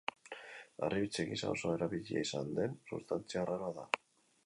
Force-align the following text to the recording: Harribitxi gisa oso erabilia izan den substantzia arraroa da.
Harribitxi 0.87 1.25
gisa 1.33 1.53
oso 1.57 1.75
erabilia 1.75 2.25
izan 2.29 2.53
den 2.61 2.77
substantzia 2.93 3.45
arraroa 3.47 3.73
da. 3.81 3.91